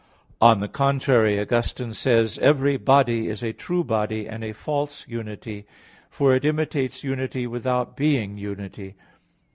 On 0.41 0.61
the 0.61 0.67
contrary, 0.67 1.39
Augustine 1.39 1.93
says 1.93 2.37
(De 2.37 2.41
Vera 2.41 2.53
Relig. 2.53 2.55
34): 2.57 2.57
"Every 2.65 2.77
body 2.77 3.27
is 3.27 3.43
a 3.43 3.53
true 3.53 3.83
body 3.83 4.27
and 4.27 4.43
a 4.43 4.51
false 4.51 5.07
unity: 5.07 5.67
for 6.09 6.33
it 6.33 6.43
imitates 6.43 7.03
unity 7.03 7.45
without 7.45 7.95
being 7.95 8.35
unity." 8.35 8.95